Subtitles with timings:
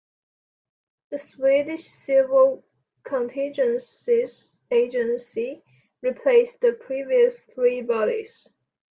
[1.11, 2.65] The Swedish Civil
[3.03, 5.61] Contingencies Agency
[6.01, 8.47] replaced the previous three bodies.